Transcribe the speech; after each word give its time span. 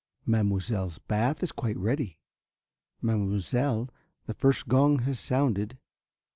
"Mademoiselle's 0.25 0.97
bath 0.97 1.43
is 1.43 1.51
quite 1.51 1.77
ready." 1.77 2.17
"Mademoiselle, 3.03 3.87
the 4.25 4.33
first 4.33 4.67
gong 4.67 4.97
has 4.97 5.19
sounded." 5.19 5.77